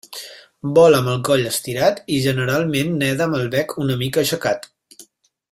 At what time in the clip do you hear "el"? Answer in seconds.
1.11-1.19, 3.41-3.47